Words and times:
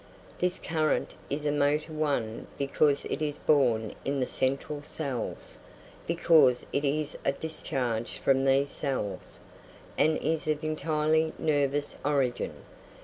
This 0.39 0.57
current 0.57 1.13
is 1.29 1.45
a 1.45 1.51
motor 1.51 1.93
one 1.93 2.47
because 2.57 3.05
it 3.05 3.21
is 3.21 3.37
born 3.37 3.93
in 4.03 4.19
the 4.19 4.25
central 4.25 4.81
cells, 4.81 5.59
because 6.07 6.65
it 6.73 6.83
is 6.83 7.15
a 7.23 7.33
discharge 7.33 8.17
from 8.17 8.43
these 8.43 8.69
cells, 8.69 9.41
and 9.99 10.17
is 10.17 10.47
of 10.47 10.63
entirely 10.63 11.33
nervous 11.37 11.97
origin. 12.03 12.63